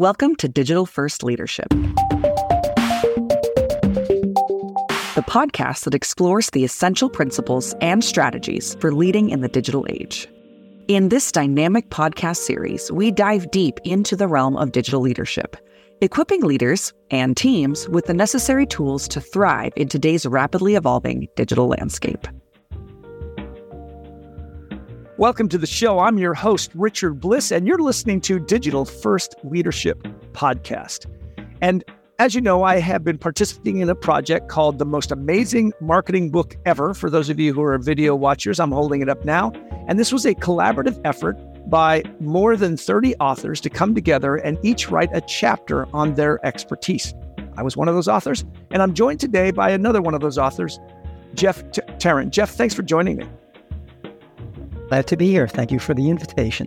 [0.00, 1.68] Welcome to Digital First Leadership,
[5.14, 10.26] the podcast that explores the essential principles and strategies for leading in the digital age.
[10.88, 15.54] In this dynamic podcast series, we dive deep into the realm of digital leadership,
[16.00, 21.68] equipping leaders and teams with the necessary tools to thrive in today's rapidly evolving digital
[21.68, 22.26] landscape.
[25.20, 25.98] Welcome to the show.
[25.98, 30.02] I'm your host, Richard Bliss, and you're listening to Digital First Leadership
[30.32, 31.04] Podcast.
[31.60, 31.84] And
[32.18, 36.30] as you know, I have been participating in a project called The Most Amazing Marketing
[36.30, 36.94] Book Ever.
[36.94, 39.52] For those of you who are video watchers, I'm holding it up now.
[39.88, 41.36] And this was a collaborative effort
[41.68, 46.42] by more than 30 authors to come together and each write a chapter on their
[46.46, 47.12] expertise.
[47.58, 50.38] I was one of those authors, and I'm joined today by another one of those
[50.38, 50.80] authors,
[51.34, 52.30] Jeff T- Tarran.
[52.30, 53.28] Jeff, thanks for joining me.
[54.90, 55.46] Glad to be here.
[55.46, 56.66] Thank you for the invitation.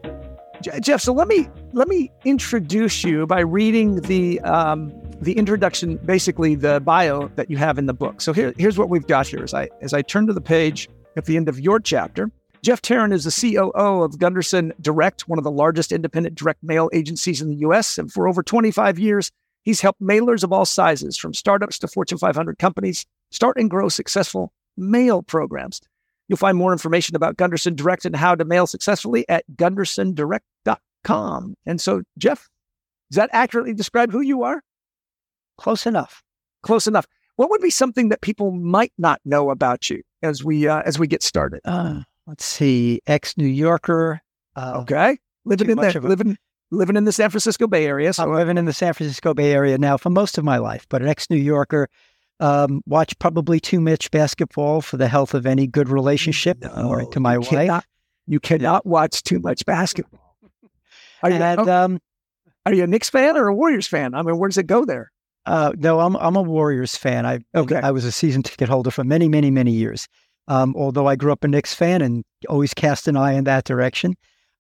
[0.79, 6.55] Jeff, so let me let me introduce you by reading the um, the introduction, basically
[6.55, 8.21] the bio that you have in the book.
[8.21, 9.43] So here, here's what we've got here.
[9.43, 12.81] As I as I turn to the page at the end of your chapter, Jeff
[12.81, 17.41] Tarran is the COO of Gunderson Direct, one of the largest independent direct mail agencies
[17.41, 17.97] in the U.S.
[17.97, 19.31] And for over 25 years,
[19.63, 23.89] he's helped mailers of all sizes, from startups to Fortune 500 companies, start and grow
[23.89, 25.81] successful mail programs.
[26.27, 31.55] You'll find more information about Gunderson Direct and how to mail successfully at gundersondirect.com.
[31.65, 32.47] And so, Jeff,
[33.11, 34.61] does that accurately describe who you are?
[35.57, 36.23] Close enough.
[36.63, 37.05] Close enough.
[37.35, 40.99] What would be something that people might not know about you as we uh, as
[40.99, 41.61] we get started?
[41.65, 43.01] Uh, let's see.
[43.07, 44.21] Ex New Yorker.
[44.55, 46.37] Uh, okay, living in the, living
[46.71, 48.13] living in the San Francisco Bay Area.
[48.13, 48.23] So.
[48.23, 51.01] I'm living in the San Francisco Bay Area now for most of my life, but
[51.01, 51.89] an ex New Yorker
[52.39, 57.19] um, watch probably too much basketball for the health of any good relationship, no, to
[57.19, 57.49] my you wife.
[57.49, 57.85] Cannot,
[58.27, 60.37] you cannot watch too much basketball.
[61.21, 61.99] Are you, and, um,
[62.65, 64.13] are you a Knicks fan or a Warriors fan?
[64.13, 65.11] I mean, where does it go there?
[65.45, 67.25] Uh, no, I'm I'm a Warriors fan.
[67.25, 67.75] I okay.
[67.75, 70.07] I was a season ticket holder for many, many, many years.
[70.47, 73.63] Um, although I grew up a Knicks fan and always cast an eye in that
[73.63, 74.15] direction.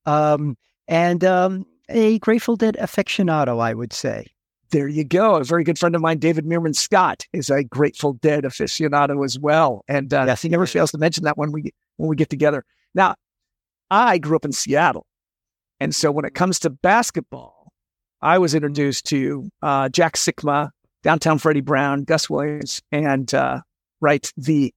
[0.05, 4.27] Um, and um, a Grateful Dead aficionado, I would say.
[4.73, 5.35] There you go.
[5.35, 9.37] A very good friend of mine, David Meerman Scott, is a Grateful Dead aficionado as
[9.37, 12.31] well, and uh, yes, he never fails to mention that when we when we get
[12.31, 12.65] together.
[12.95, 13.13] Now,
[13.91, 15.05] I grew up in Seattle,
[15.79, 17.71] and so when it comes to basketball,
[18.19, 20.71] I was introduced to uh, Jack Sikma,
[21.03, 23.61] downtown Freddie Brown, Gus Williams, and uh,
[24.01, 24.73] right the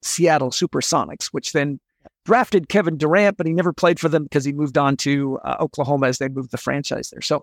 [0.00, 1.80] Seattle Supersonics, which then
[2.24, 5.56] drafted Kevin Durant, but he never played for them because he moved on to uh,
[5.58, 7.20] Oklahoma as they moved the franchise there.
[7.20, 7.42] So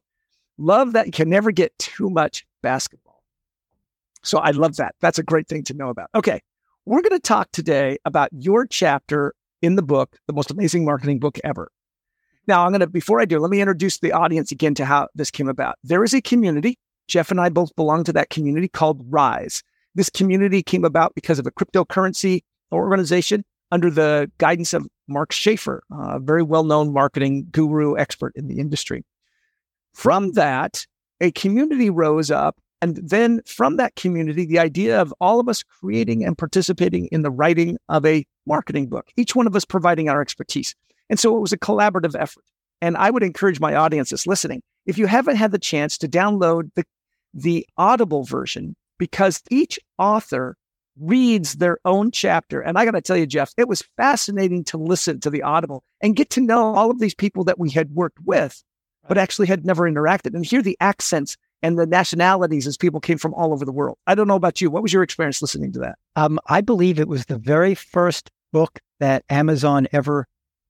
[0.58, 3.24] love that you can never get too much basketball.
[4.24, 4.96] So I love that.
[5.00, 6.10] That's a great thing to know about.
[6.16, 6.42] Okay.
[6.86, 11.20] We're going to talk today about your chapter in the book, the most amazing marketing
[11.20, 11.72] book ever.
[12.48, 15.10] Now, I'm going to, before I do, let me introduce the audience again to how
[15.14, 15.76] this came about.
[15.84, 16.78] There is a community.
[17.08, 19.64] Jeff and I both belong to that community called Rise.
[19.96, 22.42] This community came about because of a cryptocurrency
[22.72, 28.48] organization under the guidance of Mark Schaefer, a very well known marketing guru expert in
[28.48, 29.04] the industry.
[29.98, 30.86] From that,
[31.20, 32.60] a community rose up.
[32.84, 37.24] And then from that community, the idea of all of us creating and participating in
[37.24, 40.76] the writing of a marketing book, each one of us providing our expertise.
[41.10, 42.44] And so it was a collaborative effort.
[42.80, 46.08] And I would encourage my audience that's listening, if you haven't had the chance to
[46.08, 46.86] download the,
[47.34, 50.58] the Audible version, because each author
[51.00, 52.62] reads their own chapter.
[52.62, 55.84] And I got to tell you, Jeff, it was fascinating to listen to the Audible
[56.02, 58.64] and get to know all of these people that we had worked with
[59.08, 63.18] but actually had never interacted and hear the accents and the nationalities as people came
[63.18, 63.98] from all over the world.
[64.06, 64.70] I don't know about you.
[64.70, 65.98] What was your experience listening to that?
[66.16, 70.28] Um, I believe it was the very first book that Amazon ever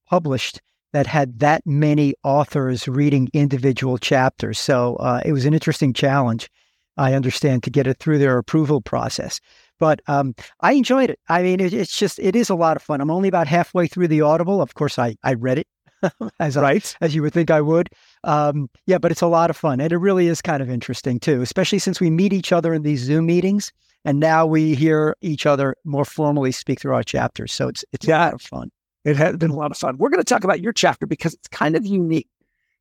[0.08, 0.62] published
[0.94, 4.58] that had that many authors reading individual chapters.
[4.58, 6.50] So uh, it was an interesting challenge,
[6.96, 9.42] I understand, to get it through their approval process.
[9.80, 11.20] But um, I enjoyed it.
[11.28, 13.02] I mean, it, it's just, it is a lot of fun.
[13.02, 14.62] I'm only about halfway through the Audible.
[14.62, 15.68] Of course, I, I read it
[16.40, 16.96] as right.
[17.02, 17.90] I, as you would think I would.
[18.24, 21.20] Um, yeah, but it's a lot of fun, and it really is kind of interesting
[21.20, 23.72] too, especially since we meet each other in these Zoom meetings,
[24.06, 27.52] and now we hear each other more formally speak through our chapters.
[27.54, 28.72] So it's it's yeah, a lot of fun.
[29.06, 29.98] It has been a lot of fun.
[29.98, 32.30] We're going to talk about your chapter because it's kind of unique,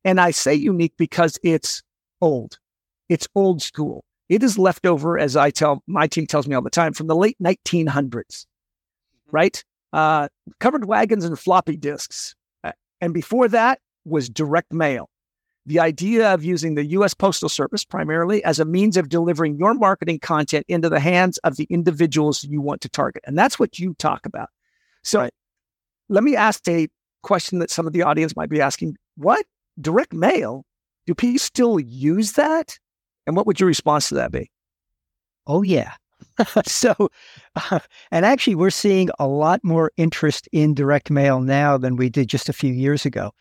[0.03, 1.81] and I say unique because it's
[2.21, 2.59] old.
[3.09, 4.03] It's old school.
[4.29, 7.07] It is left over, as I tell my team tells me all the time, from
[7.07, 8.45] the late 1900s, mm-hmm.
[9.31, 9.63] right?
[9.93, 10.27] Uh,
[10.59, 12.35] covered wagons and floppy disks.
[13.01, 15.09] And before that was direct mail.
[15.65, 19.73] The idea of using the US Postal Service primarily as a means of delivering your
[19.73, 23.23] marketing content into the hands of the individuals you want to target.
[23.27, 24.49] And that's what you talk about.
[25.03, 25.33] So right.
[26.07, 26.87] let me ask a
[27.21, 29.45] question that some of the audience might be asking What?
[29.79, 30.65] Direct mail?
[31.05, 32.79] Do people still use that?
[33.25, 34.49] And what would your response to that be?
[35.45, 35.93] Oh, yeah.
[36.65, 36.93] so,
[37.55, 37.79] uh,
[38.11, 42.27] and actually, we're seeing a lot more interest in direct mail now than we did
[42.27, 43.31] just a few years ago.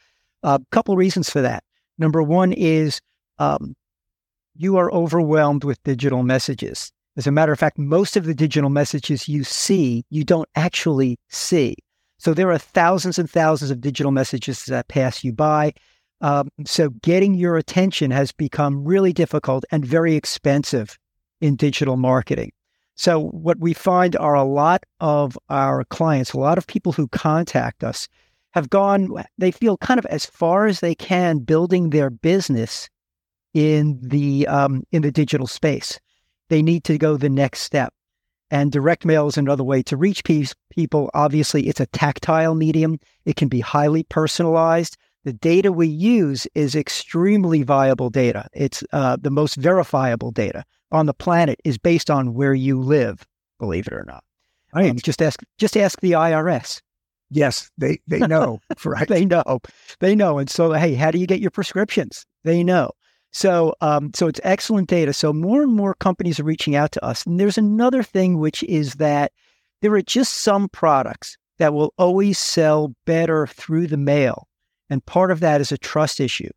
[0.43, 1.65] A uh, couple reasons for that.
[1.99, 3.01] Number one is
[3.39, 3.75] um,
[4.55, 6.93] you are overwhelmed with digital messages.
[7.17, 11.19] As a matter of fact, most of the digital messages you see, you don't actually
[11.29, 11.77] see.
[12.19, 15.73] So there are thousands and thousands of digital messages that pass you by.
[16.21, 20.99] Um, so getting your attention has become really difficult and very expensive
[21.41, 22.53] in digital marketing.
[22.97, 27.09] So what we find are a lot of our clients, a lot of people who
[27.09, 28.09] contact us
[28.53, 32.89] have gone, they feel kind of as far as they can building their business
[33.53, 36.01] in the um, in the digital space.
[36.49, 37.93] They need to go the next step.
[38.51, 41.11] And direct mail is another way to reach people.
[41.13, 42.99] Obviously, it's a tactile medium.
[43.25, 44.97] It can be highly personalized.
[45.25, 48.49] The data we use is extremely viable data.
[48.55, 50.65] It's uh, the most verifiable data
[50.97, 53.27] on the planet is based on where you live,
[53.59, 54.25] believe it or not.
[54.75, 54.91] Right.
[54.91, 56.81] Um, just ask just ask the IRS.
[57.31, 58.61] Yes, they they know.
[58.85, 59.09] right.
[59.09, 59.61] They know.
[60.01, 60.39] They know.
[60.39, 62.27] And so hey, how do you get your prescriptions?
[62.45, 62.91] They know.
[63.33, 65.13] So um, so it's excellent data.
[65.13, 67.25] So more and more companies are reaching out to us.
[67.25, 69.33] And there's another thing which is that
[69.83, 74.49] there are just some products that will always sell better through the mail.
[74.91, 76.51] And part of that is a trust issue.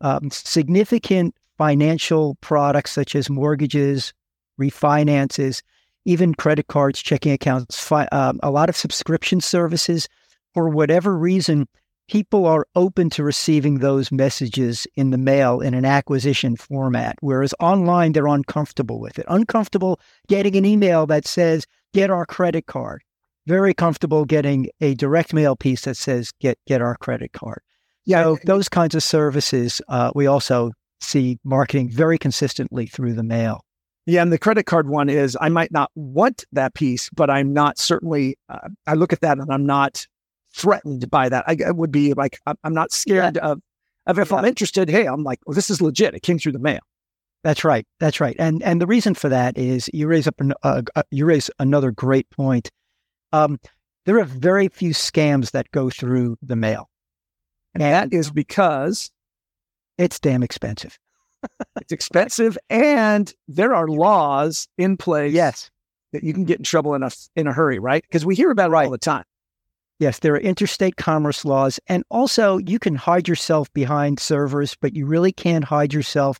[0.00, 4.12] Um, significant financial products such as mortgages,
[4.60, 5.62] refinances,
[6.04, 10.08] even credit cards, checking accounts, fi- um, a lot of subscription services.
[10.52, 11.66] For whatever reason,
[12.08, 17.54] people are open to receiving those messages in the mail in an acquisition format, whereas
[17.60, 19.26] online they're uncomfortable with it.
[19.28, 19.98] Uncomfortable
[20.28, 23.02] getting an email that says, get our credit card.
[23.46, 27.62] Very comfortable getting a direct mail piece that says, get, get our credit card.
[28.06, 30.72] Yeah, so those kinds of services uh, we also
[31.04, 33.64] see marketing very consistently through the mail.
[34.06, 37.52] Yeah, and the credit card one is I might not want that piece, but I'm
[37.52, 38.36] not certainly.
[38.48, 40.06] Uh, I look at that and I'm not
[40.54, 41.44] threatened by that.
[41.46, 43.48] I, I would be like I'm not scared yeah.
[43.48, 43.62] of
[44.06, 44.36] of if yeah.
[44.36, 44.88] I'm interested.
[44.88, 46.14] Hey, I'm like, well, this is legit.
[46.14, 46.80] It came through the mail.
[47.44, 47.86] That's right.
[47.98, 48.36] That's right.
[48.38, 51.50] And and the reason for that is you raise up an, uh, uh, you raise
[51.58, 52.70] another great point.
[53.32, 53.58] Um,
[54.06, 56.88] there are very few scams that go through the mail,
[57.74, 59.10] and that is because
[59.98, 60.98] it's damn expensive.
[61.80, 65.32] it's expensive, and there are laws in place.
[65.32, 65.70] Yes,
[66.12, 68.02] that you can get in trouble in a in a hurry, right?
[68.02, 68.84] Because we hear about it right.
[68.84, 69.24] all the time.
[70.00, 74.94] Yes, there are interstate commerce laws, and also you can hide yourself behind servers, but
[74.94, 76.38] you really can't hide yourself.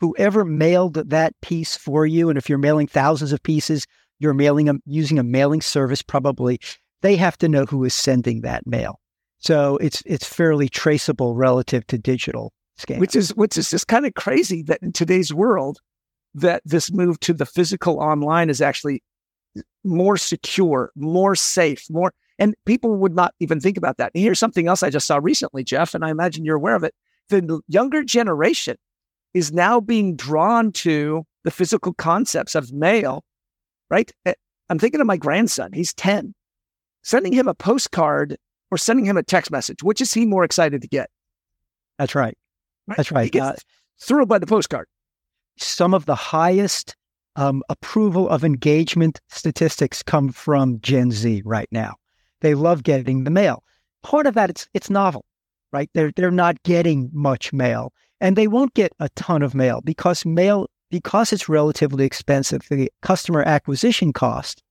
[0.00, 3.86] Whoever mailed that piece for you, and if you're mailing thousands of pieces,
[4.18, 6.02] you're mailing them using a mailing service.
[6.02, 6.58] Probably,
[7.02, 9.00] they have to know who is sending that mail.
[9.38, 12.98] So it's it's fairly traceable relative to digital scam.
[12.98, 15.80] Which is which is just kind of crazy that in today's world
[16.34, 19.02] that this move to the physical online is actually
[19.84, 24.10] more secure, more safe, more and people would not even think about that.
[24.14, 26.82] And here's something else I just saw recently, Jeff, and I imagine you're aware of
[26.82, 26.94] it.
[27.28, 28.76] The younger generation
[29.34, 33.24] is now being drawn to the physical concepts of mail,
[33.90, 34.10] right?
[34.26, 34.34] Eh,
[34.68, 35.72] I'm thinking of my grandson.
[35.72, 36.34] He's 10.
[37.02, 38.36] Sending him a postcard
[38.70, 41.10] or sending him a text message, which is he more excited to get?
[41.98, 42.36] That's right.
[42.86, 42.96] Right?
[42.96, 43.32] That's right.
[43.32, 43.54] he Uh,
[44.00, 44.86] thrilled by the postcard.
[45.56, 46.96] Some of the highest
[47.36, 51.94] um, approval of engagement statistics come from Gen Z right now.
[52.40, 53.62] They love getting the mail.
[54.02, 55.24] Part of that it's it's novel,
[55.72, 55.88] right?
[55.94, 60.26] They're they're not getting much mail, and they won't get a ton of mail because
[60.26, 62.62] mail because it's relatively expensive.
[62.68, 64.62] The customer acquisition cost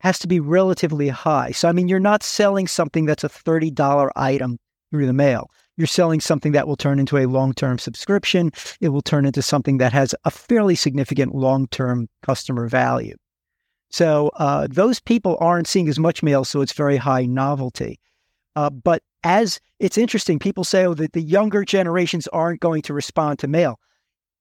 [0.00, 1.50] has to be relatively high.
[1.50, 4.58] So I mean, you're not selling something that's a thirty dollar item
[4.90, 8.50] through the mail you're selling something that will turn into a long term subscription.
[8.80, 13.16] It will turn into something that has a fairly significant long term customer value.
[13.90, 18.00] So uh, those people aren't seeing as much mail, so it's very high novelty.
[18.56, 22.92] Uh, but as it's interesting, people say, oh, that the younger generations aren't going to
[22.92, 23.78] respond to mail.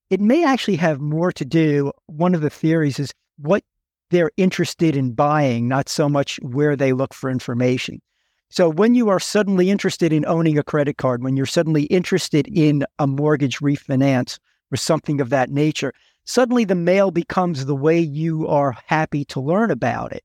[0.10, 1.92] It may actually have more to do.
[2.08, 3.64] One of the theories is what
[4.10, 8.02] they're interested in buying, not so much where they look for information.
[8.50, 12.48] So when you are suddenly interested in owning a credit card, when you're suddenly interested
[12.48, 14.40] in a mortgage refinance
[14.72, 19.42] or something of that nature, suddenly the mail becomes the way you are happy to
[19.42, 20.24] learn about it.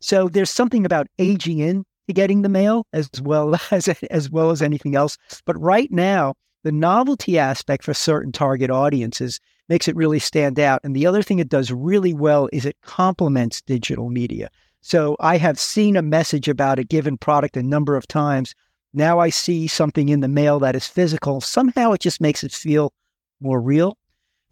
[0.00, 4.50] So there's something about aging in to getting the mail as well as as well
[4.50, 5.16] as anything else.
[5.46, 10.80] But right now, the novelty aspect for certain target audiences makes it really stand out.
[10.84, 14.50] And the other thing it does really well is it complements digital media.
[14.82, 18.54] So I have seen a message about a given product a number of times
[18.94, 21.40] Now I see something in the mail that is physical.
[21.40, 22.92] Somehow it just makes it feel
[23.40, 23.96] more real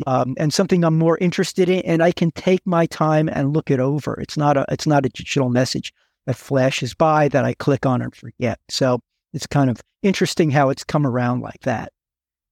[0.07, 3.71] um, and something I'm more interested in, and I can take my time and look
[3.71, 4.19] it over.
[4.21, 5.93] It's not a it's not a digital message
[6.27, 8.59] that flashes by that I click on and forget.
[8.69, 9.01] So
[9.33, 11.93] it's kind of interesting how it's come around like that.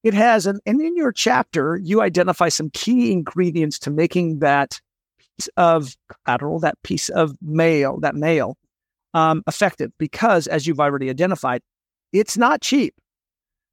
[0.05, 4.81] It has, and, and in your chapter, you identify some key ingredients to making that
[5.57, 8.57] of collateral, that piece of mail, that mail,
[9.15, 9.93] um, effective.
[9.99, 11.61] Because as you've already identified,
[12.13, 12.95] it's not cheap.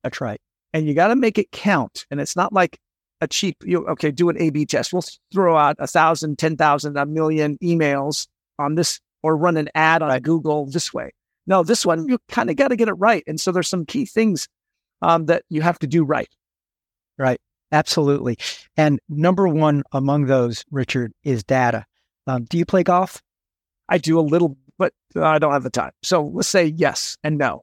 [0.04, 0.40] That's right.
[0.74, 2.06] And you got to make it count.
[2.12, 2.78] And it's not like
[3.22, 4.92] a cheap, you okay, do an A B test.
[4.92, 8.28] We'll throw out a thousand, ten thousand, a million emails
[8.60, 11.12] on this or run an ad on Google this way.
[11.48, 13.24] No, this one, you kind of got to get it right.
[13.26, 14.48] And so there's some key things
[15.02, 16.30] um, that you have to do right.
[17.18, 17.40] Right.
[17.76, 18.38] Absolutely.
[18.78, 21.86] And number one among those, Richard, is data.
[22.28, 23.22] Um, do you play golf?
[23.90, 25.92] I do a little, but I don't have the time.
[26.04, 27.62] So let's say yes and no.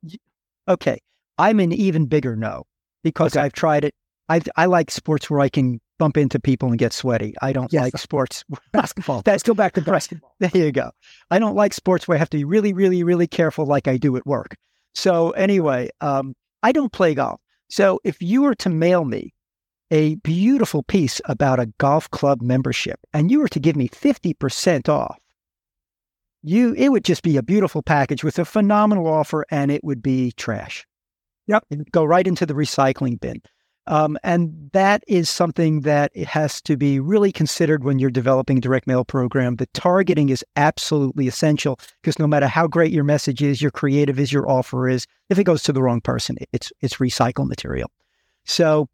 [0.68, 1.00] Okay.
[1.38, 2.64] I'm an even bigger no
[3.02, 3.44] because okay.
[3.44, 3.94] I've tried it
[4.28, 7.34] I I like sports where I can bump into people and get sweaty.
[7.42, 7.82] I don't yes.
[7.82, 9.22] like sports basketball.
[9.26, 10.34] Let's go back to basketball.
[10.40, 10.90] There you go.
[11.30, 13.98] I don't like sports where I have to be really, really, really careful, like I
[13.98, 14.54] do at work.
[14.94, 17.40] So anyway, um, I don't play golf.
[17.68, 19.34] So if you were to mail me
[19.92, 24.34] a beautiful piece about a golf club membership, and you were to give me fifty
[24.34, 25.18] percent off,
[26.42, 30.02] you it would just be a beautiful package with a phenomenal offer, and it would
[30.02, 30.84] be trash.
[31.46, 33.42] Yep, It'd go right into the recycling bin.
[33.88, 38.58] Um, and that is something that it has to be really considered when you're developing
[38.58, 39.56] a direct mail program.
[39.56, 44.20] The targeting is absolutely essential because no matter how great your message is, your creative
[44.20, 47.90] is, your offer is, if it goes to the wrong person, it's it's recycled material.
[48.44, 48.88] So,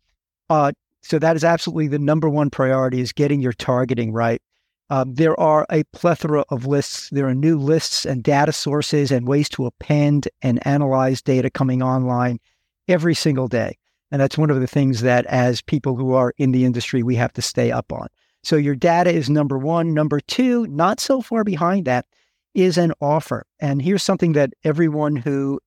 [0.49, 0.73] uh,
[1.09, 4.43] so that is absolutely the number one priority is getting your targeting right.
[4.91, 7.09] Um, there are a plethora of lists.
[7.09, 11.83] There are new lists and data sources and ways to append and analyze data coming
[11.83, 12.41] online
[12.89, 13.79] every single day.
[14.11, 17.15] And that's one of the things that, as people who are in the industry, we
[17.15, 18.09] have to stay up on.
[18.43, 19.95] So your data is number one.
[19.95, 22.05] Number two, not so far behind that,
[22.53, 23.47] is an offer.
[23.61, 25.59] And here's something that everyone who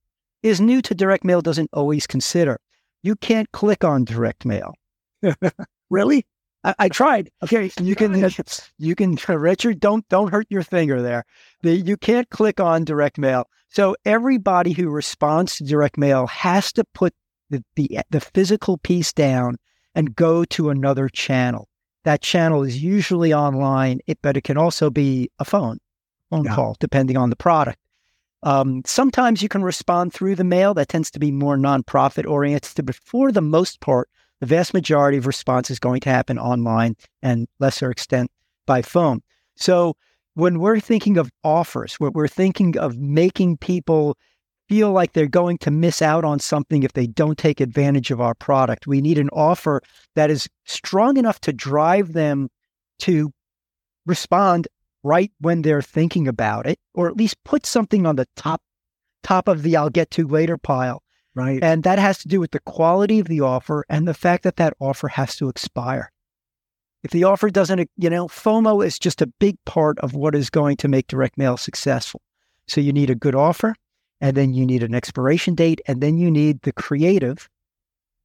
[0.44, 2.60] is new to direct mail doesn't always consider.
[3.02, 4.76] You can't click on direct mail.
[5.90, 6.26] really?
[6.64, 7.30] I, I, tried.
[7.44, 8.32] Okay, you can
[8.78, 11.26] you can Richard, don't don't hurt your finger there.
[11.64, 13.48] The, you can't click on direct mail.
[13.70, 17.14] So everybody who responds to direct mail has to put
[17.50, 19.58] the, the, the physical piece down
[19.96, 21.70] and go to another channel.
[22.04, 25.78] That channel is usually online, it, but it can also be a phone,
[26.30, 26.56] phone yeah.
[26.56, 27.78] call, depending on the product.
[28.44, 30.74] Um, sometimes you can respond through the mail.
[30.74, 34.10] That tends to be more nonprofit oriented, but for the most part,
[34.42, 38.30] the vast majority of response is going to happen online and lesser extent
[38.66, 39.22] by phone.
[39.56, 39.96] So
[40.34, 44.18] when we're thinking of offers, when we're thinking of making people
[44.72, 48.22] feel like they're going to miss out on something if they don't take advantage of
[48.22, 48.88] our product.
[48.88, 49.82] We need an offer
[50.16, 52.48] that is strong enough to drive them
[53.00, 53.34] to
[54.06, 54.70] respond
[55.04, 58.62] right when they're thinking about it, or at least put something on the top
[59.24, 61.04] top of the I'll get to later pile.
[61.34, 61.64] Right.
[61.64, 64.58] And that has to do with the quality of the offer and the fact that
[64.58, 66.12] that offer has to expire.
[67.04, 70.50] If the offer doesn't, you know, FOMO is just a big part of what is
[70.50, 72.22] going to make direct mail successful.
[72.68, 73.76] So you need a good offer
[74.22, 77.50] and then you need an expiration date, and then you need the creative,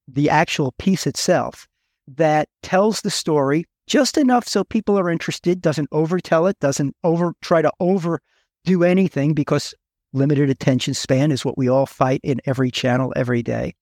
[0.06, 1.66] the actual piece itself
[2.06, 7.32] that tells the story just enough so people are interested, doesn't overtell it, doesn't over
[7.40, 9.74] try to overdo anything because
[10.12, 13.74] limited attention span is what we all fight in every channel every day.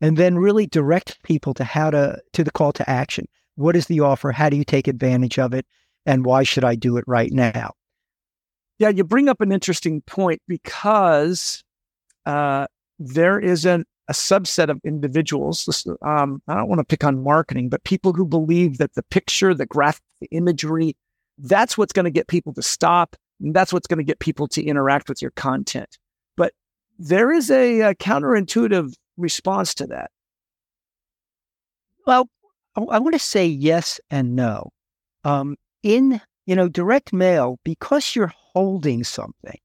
[0.00, 3.26] And then really direct people to how to to the call to action.
[3.54, 4.32] What is the offer?
[4.32, 5.66] How do you take advantage of it?
[6.06, 7.72] And why should I do it right now?
[8.78, 11.62] Yeah, you bring up an interesting point because
[12.26, 12.66] uh,
[12.98, 15.86] there is an, a subset of individuals.
[16.04, 19.54] Um, I don't want to pick on marketing, but people who believe that the picture,
[19.54, 20.96] the graphic, the imagery,
[21.38, 23.14] that's what's going to get people to stop.
[23.42, 25.98] And that's what's going to get people to interact with your content.
[26.36, 26.52] But
[26.98, 30.10] there is a, a counterintuitive response to that.
[32.06, 32.28] Well,
[32.76, 34.70] I want to say yes and no.
[35.24, 39.58] Um, in you know, direct mail, because you're holding something,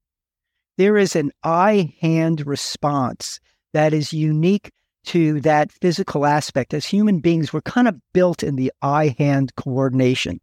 [0.76, 3.40] there is an eye hand response
[3.72, 4.70] that is unique
[5.06, 6.74] to that physical aspect.
[6.74, 10.40] As human beings, we're kind of built in the eye hand coordination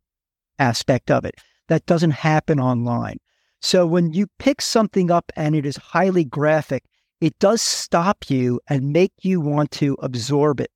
[0.60, 1.36] aspect of it.
[1.68, 3.18] That doesn't happen online.
[3.62, 6.84] So when you pick something up and it is highly graphic,
[7.22, 10.72] it does stop you and make you want to absorb it.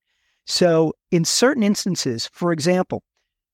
[0.46, 3.04] So in certain instances, for example,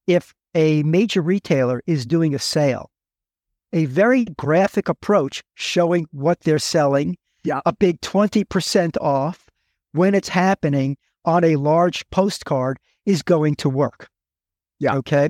[0.08, 2.92] if a major retailer is doing a sale,
[3.74, 7.62] a very graphic approach showing what they're selling Yeah.
[7.66, 9.50] A big 20% off
[9.92, 14.10] when it's happening on a large postcard is going to work.
[14.80, 14.96] Yeah.
[14.96, 15.30] Okay.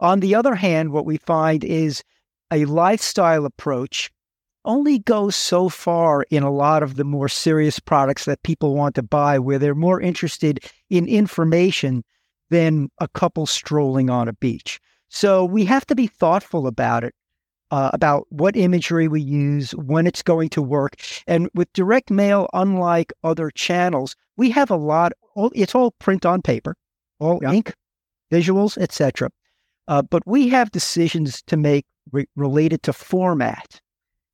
[0.00, 2.02] On the other hand, what we find is
[2.50, 4.10] a lifestyle approach
[4.64, 8.94] only goes so far in a lot of the more serious products that people want
[8.94, 12.04] to buy, where they're more interested in information
[12.50, 14.80] than a couple strolling on a beach.
[15.08, 17.14] So we have to be thoughtful about it,
[17.70, 20.96] uh, about what imagery we use, when it's going to work.
[21.26, 25.12] And with direct mail, unlike other channels, we have a lot,
[25.54, 26.76] it's all print on paper,
[27.18, 27.52] all yeah.
[27.52, 27.74] ink,
[28.30, 29.30] visuals, etc.
[29.90, 33.80] Uh, but we have decisions to make re- related to format.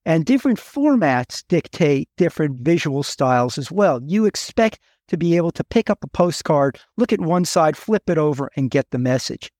[0.04, 4.00] And different formats dictate different visual styles as well.
[4.04, 8.08] You expect to be able to pick up a postcard, look at one side, flip
[8.10, 9.50] it over, and get the message.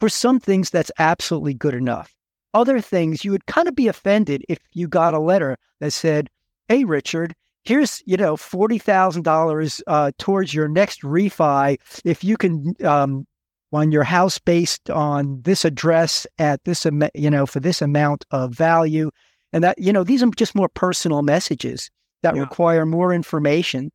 [0.00, 2.16] For some things, that's absolutely good enough.
[2.54, 6.30] Other things, you would kind of be offended if you got a letter that said,
[6.68, 7.34] Hey, Richard,
[7.64, 9.82] here's you know forty thousand uh, dollars
[10.18, 13.26] towards your next refi if you can um,
[13.72, 18.52] on your house based on this address at this you know for this amount of
[18.52, 19.10] value.
[19.52, 21.90] And that you know these are just more personal messages
[22.22, 22.42] that yeah.
[22.42, 23.90] require more information.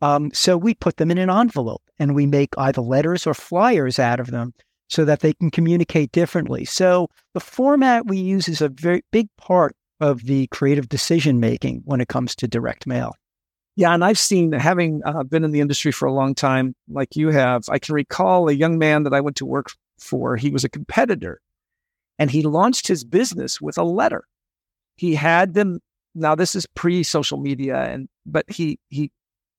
[0.00, 3.98] Um, so we put them in an envelope and we make either letters or flyers
[3.98, 4.52] out of them
[4.88, 6.64] so that they can communicate differently.
[6.64, 11.82] So the format we use is a very big part of the creative decision making
[11.84, 13.14] when it comes to direct mail
[13.76, 17.16] yeah, and I've seen, having uh, been in the industry for a long time, like
[17.16, 20.36] you have, I can recall a young man that I went to work for.
[20.36, 21.40] He was a competitor
[22.18, 24.24] and he launched his business with a letter.
[24.96, 25.80] He had them,
[26.14, 29.10] now this is pre social media, and but he he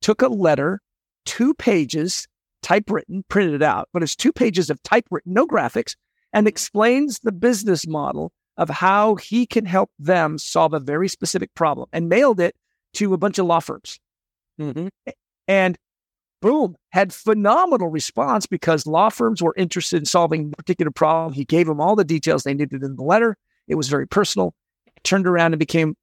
[0.02, 0.82] took a letter,
[1.26, 2.28] two pages,
[2.62, 5.96] typewritten, printed out, but it's two pages of typewritten, no graphics,
[6.32, 11.54] and explains the business model of how he can help them solve a very specific
[11.56, 12.56] problem and mailed it
[12.94, 14.00] to a bunch of law firms.
[14.60, 14.88] Mm-hmm.
[15.48, 15.78] And
[16.42, 21.34] boom, had phenomenal response because law firms were interested in solving a particular problem.
[21.34, 23.38] He gave them all the details they needed in the letter.
[23.68, 24.54] It was very personal.
[24.96, 25.96] It turned around and became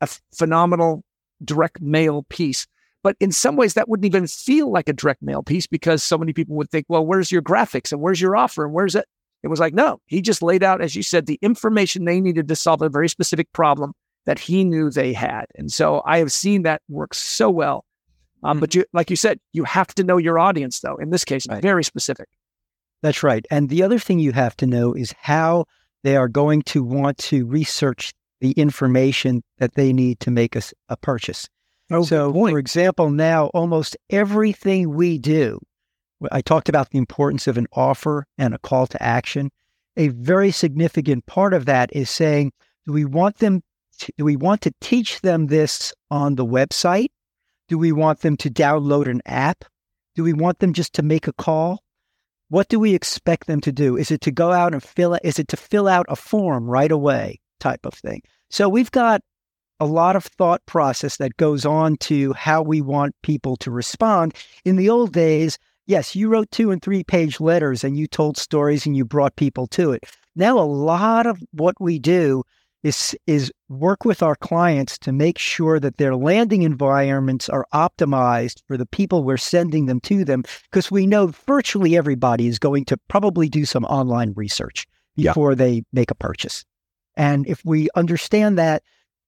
[0.00, 1.04] a phenomenal
[1.44, 2.66] direct mail piece.
[3.02, 6.16] But in some ways, that wouldn't even feel like a direct mail piece because so
[6.16, 9.04] many people would think, well, where's your graphics and where's your offer and where's it?
[9.42, 12.48] It was like, no, he just laid out, as you said, the information they needed
[12.48, 13.92] to solve a very specific problem
[14.26, 15.46] that he knew they had.
[15.54, 17.84] And so I have seen that work so well.
[18.42, 18.60] Um, mm-hmm.
[18.60, 20.96] But you, like you said, you have to know your audience, though.
[20.96, 21.62] In this case, right.
[21.62, 22.28] very specific.
[23.02, 23.44] That's right.
[23.50, 25.66] And the other thing you have to know is how
[26.02, 30.62] they are going to want to research the information that they need to make a,
[30.88, 31.48] a purchase.
[31.90, 35.60] Oh, so, for example, now almost everything we do,
[36.32, 39.50] I talked about the importance of an offer and a call to action.
[39.96, 42.52] A very significant part of that is saying,
[42.86, 43.62] do we want them
[44.16, 47.08] do we want to teach them this on the website?
[47.68, 49.64] Do we want them to download an app?
[50.14, 51.82] Do we want them just to make a call?
[52.48, 53.96] What do we expect them to do?
[53.96, 55.18] Is it to go out and fill?
[55.24, 58.22] Is it to fill out a form right away type of thing?
[58.50, 59.22] So we've got
[59.80, 64.34] a lot of thought process that goes on to how we want people to respond.
[64.64, 68.36] In the old days, yes, you wrote two and three page letters and you told
[68.36, 70.04] stories and you brought people to it.
[70.36, 72.44] Now, a lot of what we do
[72.84, 78.62] is is work with our clients to make sure that their landing environments are optimized
[78.68, 82.84] for the people we're sending them to them because we know virtually everybody is going
[82.84, 85.56] to probably do some online research before yeah.
[85.56, 86.64] they make a purchase.
[87.16, 88.82] And if we understand that,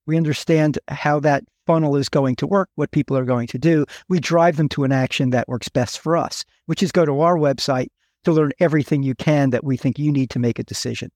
[0.07, 3.87] we understand how that funnel is going to work, what people are going to do,
[4.09, 7.21] we drive them to an action that works best for us, which is go to
[7.21, 7.89] our website
[8.25, 11.11] to learn everything you can that we think you need to make a decision.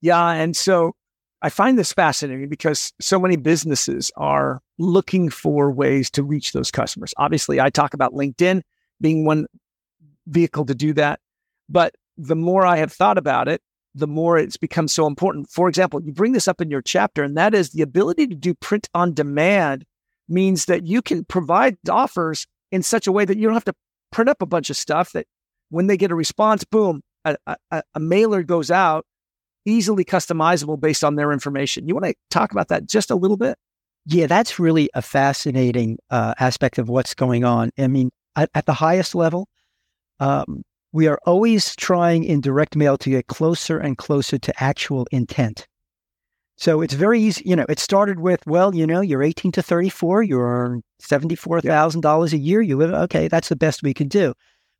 [0.00, 0.30] Yeah.
[0.30, 0.94] And so
[1.42, 6.70] I find this fascinating because so many businesses are looking for ways to reach those
[6.70, 7.12] customers.
[7.16, 8.62] Obviously, I talk about LinkedIn
[9.00, 9.46] being one
[10.28, 11.18] vehicle to do that.
[11.68, 13.60] But the more I have thought about it,
[13.94, 15.50] the more it's become so important.
[15.50, 18.34] For example, you bring this up in your chapter, and that is the ability to
[18.36, 19.84] do print on demand
[20.28, 23.74] means that you can provide offers in such a way that you don't have to
[24.12, 25.26] print up a bunch of stuff that
[25.70, 27.36] when they get a response, boom, a,
[27.70, 29.04] a, a mailer goes out
[29.64, 31.88] easily customizable based on their information.
[31.88, 33.56] You want to talk about that just a little bit?
[34.06, 37.70] Yeah, that's really a fascinating uh, aspect of what's going on.
[37.78, 39.48] I mean, at, at the highest level,
[40.18, 45.06] um, we are always trying in direct mail to get closer and closer to actual
[45.12, 45.66] intent.
[46.56, 47.42] So it's very easy.
[47.46, 52.32] You know, it started with, well, you know, you're 18 to 34, you earn $74,000
[52.32, 52.60] a year.
[52.60, 54.34] You live, okay, that's the best we can do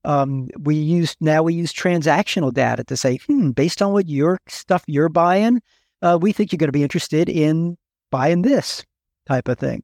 [0.04, 4.38] um, we use now we use transactional data to say, hmm, based on what your
[4.48, 5.60] stuff you're buying,
[6.02, 7.76] uh, we think you're going to be interested in
[8.10, 8.84] buying this.
[9.26, 9.82] type of thing.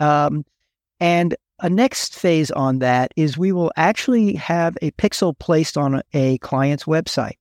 [0.00, 0.44] Um,
[1.00, 5.94] and a next phase on that is we will actually have a pixel placed on
[5.94, 7.38] a, a client's website.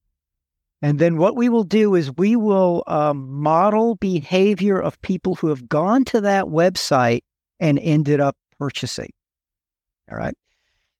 [0.81, 5.47] And then what we will do is we will um, model behavior of people who
[5.47, 7.21] have gone to that website
[7.59, 9.09] and ended up purchasing.
[10.11, 10.35] All right.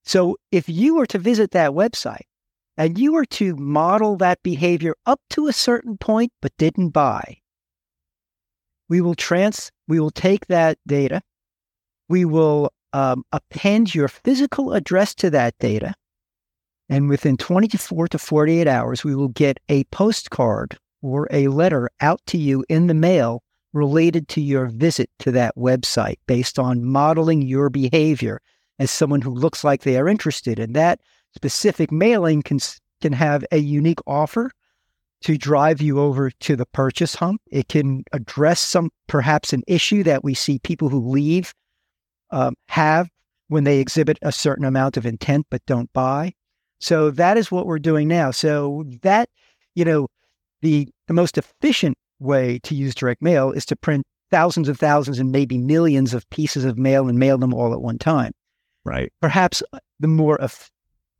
[0.04, 2.28] So if you were to visit that website
[2.78, 7.38] and you were to model that behavior up to a certain point but didn't buy,
[8.90, 11.22] we will trans we will take that data,
[12.10, 15.94] we will um, append your physical address to that data,
[16.90, 22.22] and within 24 to 48 hours, we will get a postcard or a letter out
[22.28, 23.42] to you in the mail
[23.74, 28.40] related to your visit to that website based on modeling your behavior
[28.84, 30.60] as someone who looks like they are interested.
[30.60, 31.00] And that
[31.34, 32.60] specific mailing can,
[33.02, 34.52] can have a unique offer
[35.22, 37.42] to drive you over to the purchase hump.
[37.50, 41.54] It can address some, perhaps an issue that we see people who leave
[42.32, 43.10] um, have
[43.48, 46.34] when they exhibit a certain amount of intent but don't buy.
[46.80, 48.32] So that is what we're doing now.
[48.32, 49.30] So that,
[49.76, 50.08] you know,
[50.62, 55.20] the the most efficient way to use direct mail is to print thousands of thousands
[55.20, 58.34] and maybe millions of pieces of mail and mail them all at one time.
[58.86, 59.12] Right.
[59.22, 59.64] Perhaps
[60.00, 60.38] the more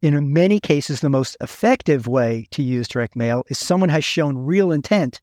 [0.02, 4.38] in many cases the most effective way to use direct mail is someone has shown
[4.38, 5.22] real intent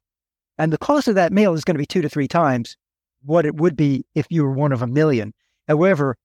[0.56, 2.76] and the cost of that mail is going to be 2 to 3 times
[3.22, 5.34] what it would be if you were one of a million.
[5.68, 6.16] However,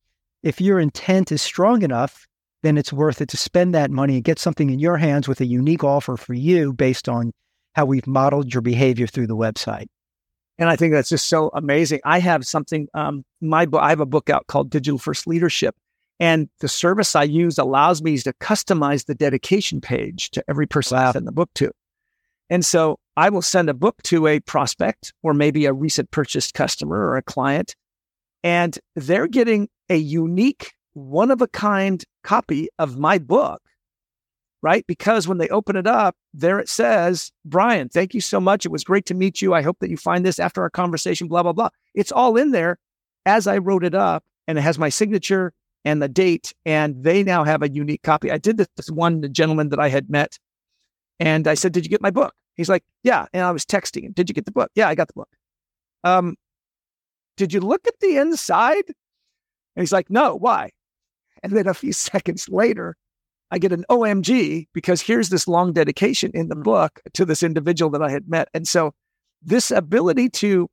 [0.41, 2.27] if your intent is strong enough
[2.65, 5.39] then it's worth it to spend that money and get something in your hands with
[5.39, 7.31] a unique offer for you based on
[7.73, 9.85] how we've modeled your behavior through the website.
[10.57, 11.99] And I think that's just so amazing.
[12.05, 15.75] I have something, um, my I have a book out called Digital First Leadership.
[16.19, 20.97] And the service I use allows me to customize the dedication page to every person
[20.97, 21.09] wow.
[21.09, 21.71] I send the book to.
[22.49, 26.53] And so I will send a book to a prospect or maybe a recent purchased
[26.53, 27.75] customer or a client,
[28.43, 33.61] and they're getting a unique one of a kind copy of my book,
[34.61, 34.85] right?
[34.87, 38.65] Because when they open it up, there it says, Brian, thank you so much.
[38.65, 39.53] It was great to meet you.
[39.53, 41.69] I hope that you find this after our conversation, blah, blah, blah.
[41.93, 42.77] It's all in there
[43.25, 45.51] as I wrote it up, and it has my signature
[45.85, 48.31] and the date, and they now have a unique copy.
[48.31, 50.37] I did this, this one gentleman that I had met,
[51.19, 52.33] and I said, Did you get my book?
[52.55, 53.27] He's like, Yeah.
[53.31, 54.71] And I was texting him, Did you get the book?
[54.75, 55.29] Yeah, I got the book.
[56.03, 56.35] Um,
[57.37, 58.83] did you look at the inside?
[59.75, 60.71] And he's like, No, why?
[61.43, 62.97] And then a few seconds later,
[63.51, 67.91] I get an OMG because here's this long dedication in the book to this individual
[67.91, 68.49] that I had met.
[68.53, 68.93] And so
[69.43, 70.67] this ability to,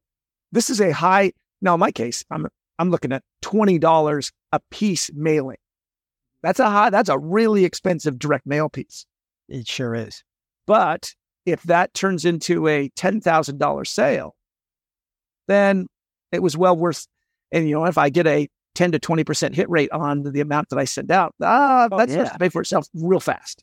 [0.52, 2.48] this is a high, now in my case, I'm,
[2.82, 5.56] I'm looking at $20 a piece mailing.
[6.42, 9.06] That's a high, that's a really expensive direct mail piece.
[9.48, 10.24] It sure is.
[10.66, 11.14] But
[11.46, 14.34] if that turns into a $10,000 sale,
[15.46, 15.86] then
[16.32, 17.06] it was well worth,
[17.52, 20.70] and you know, if I get a 10 to 20% hit rate on the amount
[20.70, 22.24] that I send out, ah, oh, that's yeah.
[22.24, 23.62] to pay for itself real fast.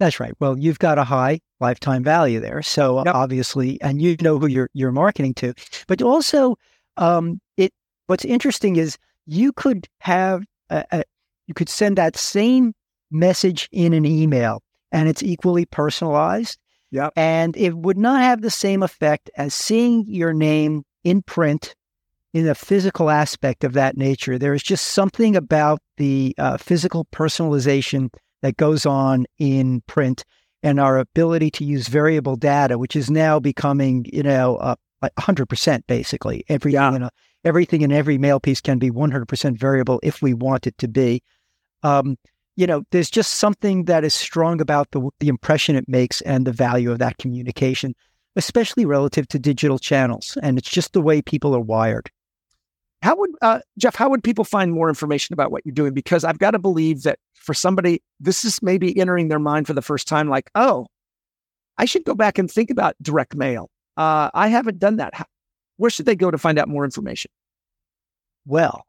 [0.00, 0.34] That's right.
[0.40, 2.62] Well, you've got a high lifetime value there.
[2.62, 3.14] So yep.
[3.14, 5.54] obviously, and you know who you're, you're marketing to,
[5.86, 6.56] but also,
[6.96, 7.72] um, it,
[8.06, 11.04] what's interesting is you could have, a, a,
[11.46, 12.74] you could send that same
[13.10, 16.58] message in an email and it's equally personalized.
[16.90, 17.10] Yeah.
[17.16, 21.74] And it would not have the same effect as seeing your name in print
[22.32, 24.38] in a physical aspect of that nature.
[24.38, 28.10] There is just something about the uh, physical personalization
[28.42, 30.24] that goes on in print
[30.62, 35.82] and our ability to use variable data, which is now becoming, you know, uh, 100%
[35.86, 36.44] basically.
[36.48, 36.94] Everything, yeah.
[36.94, 37.10] in a,
[37.46, 41.22] everything in every mail piece can be 100% variable if we want it to be.
[41.84, 42.16] Um,
[42.56, 46.46] you know, there's just something that is strong about the, the impression it makes and
[46.46, 47.94] the value of that communication,
[48.34, 50.36] especially relative to digital channels.
[50.42, 52.10] And it's just the way people are wired.
[53.02, 53.94] How would uh, Jeff?
[53.94, 55.92] How would people find more information about what you're doing?
[55.92, 59.74] Because I've got to believe that for somebody, this is maybe entering their mind for
[59.74, 60.28] the first time.
[60.28, 60.86] Like, oh,
[61.78, 63.70] I should go back and think about direct mail.
[63.98, 65.14] Uh, I haven't done that.
[65.14, 65.26] How,
[65.76, 67.30] where should they go to find out more information?
[68.46, 68.86] Well,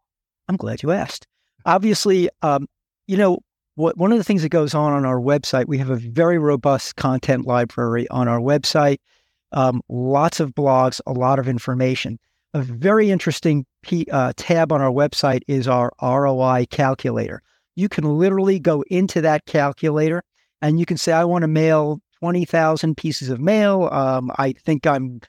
[0.48, 1.28] I'm glad you asked.
[1.66, 2.68] Obviously, um,
[3.08, 3.40] you know,
[3.76, 6.38] what, one of the things that goes on on our website, we have a very
[6.38, 8.98] robust content library on our website,
[9.52, 12.20] um, lots of blogs, a lot of information.
[12.54, 17.42] A very interesting P, uh, tab on our website is our ROI calculator.
[17.76, 20.24] You can literally go into that calculator
[20.62, 23.90] and you can say, I want to mail 20,000 pieces of mail.
[23.92, 25.22] Um, I think I'm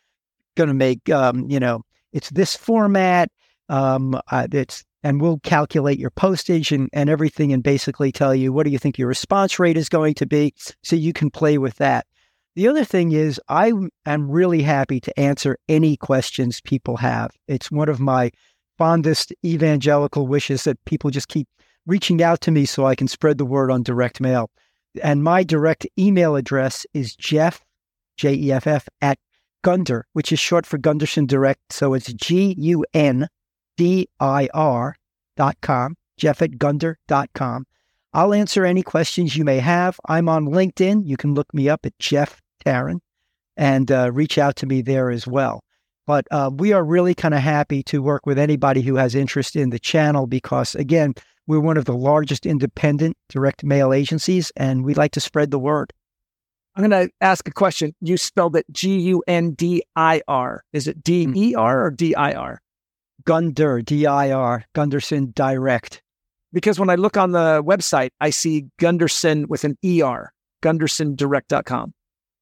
[0.58, 1.80] going to make, um, you know,
[2.12, 3.30] it's this format.
[3.70, 8.52] Um, uh, it's and we'll calculate your postage and, and everything and basically tell you
[8.52, 11.56] what do you think your response rate is going to be so you can play
[11.58, 12.04] with that
[12.58, 13.72] The other thing is, I
[14.04, 17.30] am really happy to answer any questions people have.
[17.46, 18.32] It's one of my
[18.78, 21.46] fondest evangelical wishes that people just keep
[21.86, 24.50] reaching out to me so I can spread the word on direct mail.
[25.04, 27.60] And my direct email address is Jeff,
[28.16, 29.20] J E F F, at
[29.64, 31.72] Gundir, which is short for Gunderson Direct.
[31.72, 33.28] So it's G U N
[33.76, 34.96] D I R
[35.36, 37.66] dot com, Jeff at Gundir dot com.
[38.12, 40.00] I'll answer any questions you may have.
[40.06, 41.06] I'm on LinkedIn.
[41.06, 43.00] You can look me up at Jeff Tarran
[43.56, 45.60] and uh, reach out to me there as well.
[46.06, 49.56] But uh, we are really kind of happy to work with anybody who has interest
[49.56, 51.12] in the channel because, again,
[51.46, 55.58] we're one of the largest independent direct mail agencies and we'd like to spread the
[55.58, 55.92] word.
[56.76, 57.94] I'm going to ask a question.
[58.00, 60.64] You spelled it G U N D I R.
[60.72, 62.60] Is it D E R or D I R?
[63.24, 66.02] Gundir, D I R, Gunderson Direct.
[66.52, 71.92] Because when I look on the website, I see Gunderson with an ER, gundersondirect.com.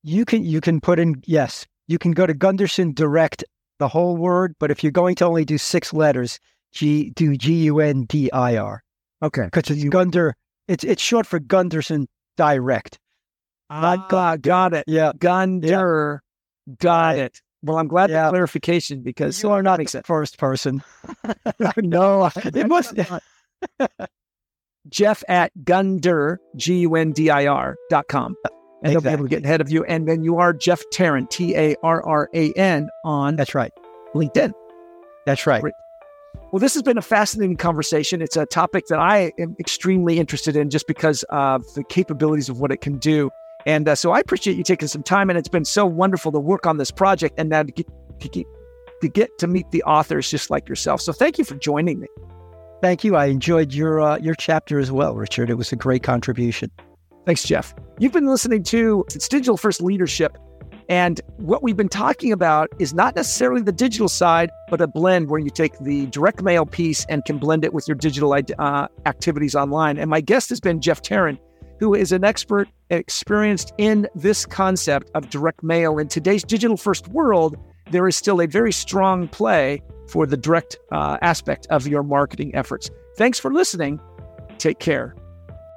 [0.04, 3.42] You can you can put in yes, you can go to Gunderson Direct
[3.78, 6.38] the whole word, but if you're going to only do six letters,
[6.72, 8.82] G do G U N D I R.
[9.22, 9.46] Okay.
[9.46, 10.34] Because it's Gundir
[10.68, 12.98] it's it's short for Gunderson Direct.
[13.70, 14.84] Ah, got, got it.
[14.86, 15.12] Yeah.
[15.16, 16.20] Gundir.
[16.78, 17.40] Got it.
[17.62, 18.26] Well, I'm glad Yeah.
[18.26, 20.82] the clarification because You are not the first person.
[21.78, 22.92] no, It was
[24.88, 28.36] Jeff at Gundir, G U N D I R dot com.
[28.82, 29.84] And they'll be able to get ahead of you.
[29.84, 33.72] And then you are Jeff Tarran, T A R R A N, on That's right.
[34.14, 34.52] LinkedIn.
[35.24, 35.64] That's right.
[36.52, 38.22] Well, this has been a fascinating conversation.
[38.22, 42.60] It's a topic that I am extremely interested in just because of the capabilities of
[42.60, 43.30] what it can do.
[43.66, 45.28] And uh, so I appreciate you taking some time.
[45.28, 47.86] And it's been so wonderful to work on this project and now to get,
[48.20, 48.46] to get,
[49.02, 51.00] to get to meet the authors just like yourself.
[51.00, 52.06] So thank you for joining me.
[52.82, 53.16] Thank you.
[53.16, 55.50] I enjoyed your uh, your chapter as well, Richard.
[55.50, 56.70] It was a great contribution.
[57.24, 57.74] Thanks, Jeff.
[57.98, 60.38] You've been listening to It's Digital First Leadership.
[60.88, 65.30] And what we've been talking about is not necessarily the digital side, but a blend
[65.30, 68.86] where you take the direct mail piece and can blend it with your digital uh,
[69.04, 69.98] activities online.
[69.98, 71.38] And my guest has been Jeff Tarran,
[71.78, 75.98] who is an expert experienced in this concept of direct mail.
[75.98, 77.56] In today's digital first world,
[77.90, 82.54] there is still a very strong play for the direct uh, aspect of your marketing
[82.54, 82.90] efforts.
[83.16, 84.00] Thanks for listening.
[84.58, 85.14] Take care.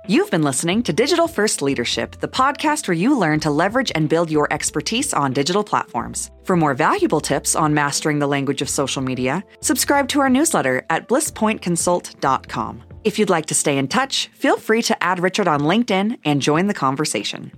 [0.07, 4.09] You've been listening to Digital First Leadership, the podcast where you learn to leverage and
[4.09, 6.31] build your expertise on digital platforms.
[6.43, 10.83] For more valuable tips on mastering the language of social media, subscribe to our newsletter
[10.89, 12.88] at blisspointconsult.com.
[13.05, 16.41] If you'd like to stay in touch, feel free to add Richard on LinkedIn and
[16.41, 17.51] join the conversation.